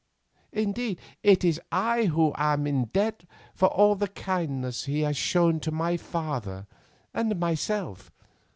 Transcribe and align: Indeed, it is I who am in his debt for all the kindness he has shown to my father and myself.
Indeed, 0.53 0.99
it 1.21 1.43
is 1.45 1.61
I 1.71 2.05
who 2.05 2.33
am 2.35 2.65
in 2.65 2.79
his 2.85 2.89
debt 2.89 3.23
for 3.53 3.67
all 3.69 3.93
the 3.95 4.07
kindness 4.07 4.85
he 4.85 5.01
has 5.01 5.15
shown 5.15 5.59
to 5.59 5.71
my 5.71 5.95
father 5.95 6.65
and 7.13 7.39
myself. 7.39 8.11